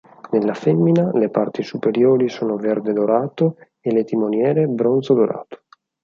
[0.31, 5.61] Nella femmina le parti superiori sono verde-dorato e le timoniere bronzo-dorato.